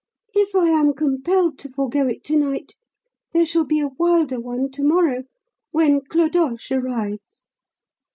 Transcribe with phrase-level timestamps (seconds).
[0.33, 2.73] If I am compelled to forego it to night,
[3.33, 5.25] there shall be a wilder one to morrow,
[5.69, 7.47] when Clodoche arrives.'"